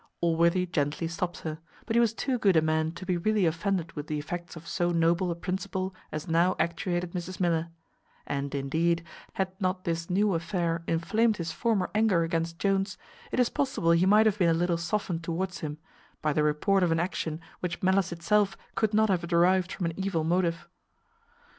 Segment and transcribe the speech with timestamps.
[0.19, 3.91] Allworthy gently stopped her; but he was too good a man to be really offended
[3.93, 7.69] with the effects of so noble a principle as now actuated Mrs Miller;
[8.25, 12.97] and indeed, had not this new affair inflamed his former anger against Jones,
[13.31, 15.77] it is possible he might have been a little softened towards him,
[16.19, 19.93] by the report of an action which malice itself could not have derived from an
[19.95, 20.67] evil motive.